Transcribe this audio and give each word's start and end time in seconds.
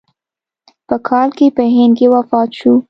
په 0.87 0.95
کال 1.07 1.29
کې 1.37 1.47
په 1.57 1.63
هند 1.75 1.93
کې 1.97 2.07
وفات 2.15 2.49
شو. 2.59 2.73